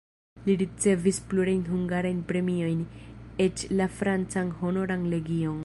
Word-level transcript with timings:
Li 0.45 0.53
ricevis 0.61 1.19
plurajn 1.33 1.59
hungarajn 1.73 2.23
premiojn, 2.31 2.81
eĉ 3.47 3.61
la 3.81 3.89
francan 3.99 4.51
Honoran 4.63 5.09
legion. 5.17 5.57